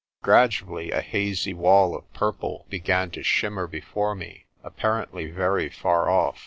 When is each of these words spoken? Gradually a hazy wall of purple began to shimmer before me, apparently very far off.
Gradually 0.23 0.89
a 0.89 0.99
hazy 1.01 1.53
wall 1.53 1.95
of 1.95 2.11
purple 2.11 2.65
began 2.71 3.11
to 3.11 3.21
shimmer 3.21 3.67
before 3.67 4.15
me, 4.15 4.47
apparently 4.63 5.27
very 5.29 5.69
far 5.69 6.09
off. 6.09 6.39